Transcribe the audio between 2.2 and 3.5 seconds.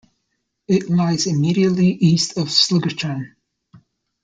of Sligachan.